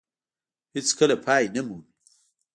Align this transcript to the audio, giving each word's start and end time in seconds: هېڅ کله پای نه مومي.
هېڅ 0.73 0.87
کله 0.97 1.15
پای 1.25 1.43
نه 1.55 1.61
مومي. 1.67 1.87